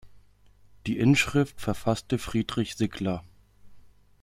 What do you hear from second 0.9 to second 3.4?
Inschrift verfasste Friedrich Sickler.